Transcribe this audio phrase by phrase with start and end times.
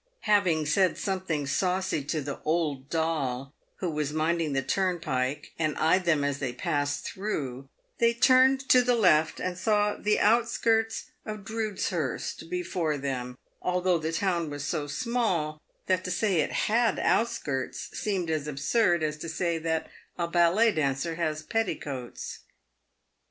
[0.21, 5.77] Having said something saucy to the" old doll" who was minding the turn pike, and
[5.77, 11.11] eyed them as they passed through, they turned to the left, and saw the outskirts
[11.23, 16.97] of Drudeshurst before them, although the town was so small that to say it had
[16.97, 19.87] outskirts seemed as absurd as to say that
[20.17, 22.39] a ballet dancer has petticoats.